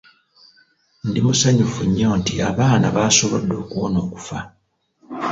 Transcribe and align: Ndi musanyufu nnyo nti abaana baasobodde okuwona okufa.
Ndi 1.07 1.19
musanyufu 1.25 1.81
nnyo 1.87 2.09
nti 2.19 2.33
abaana 2.49 2.87
baasobodde 2.95 3.53
okuwona 3.63 3.97
okufa. 4.05 4.39